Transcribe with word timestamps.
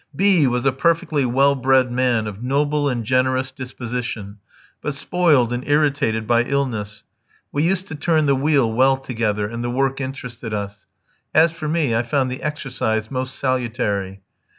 B 0.15 0.47
was 0.47 0.65
a 0.65 0.71
perfectly 0.71 1.25
well 1.25 1.53
bred 1.53 1.91
man, 1.91 2.25
of 2.25 2.41
noble 2.41 2.89
and 2.89 3.05
generous 3.05 3.51
disposition, 3.51 4.39
but 4.81 4.95
spoiled 4.95 5.53
and 5.53 5.63
irritated 5.67 6.25
by 6.25 6.43
illness. 6.43 7.03
We 7.51 7.61
used 7.65 7.87
to 7.89 7.93
turn 7.93 8.25
the 8.25 8.33
wheel 8.33 8.73
well 8.73 8.97
together, 8.97 9.45
and 9.47 9.63
the 9.63 9.69
work 9.69 10.01
interested 10.01 10.55
us. 10.55 10.87
As 11.35 11.51
for 11.51 11.67
me, 11.67 11.93
I 11.95 12.01
found 12.01 12.31
the 12.31 12.41
exercise 12.41 13.11
most 13.11 13.35
salutary. 13.35 14.21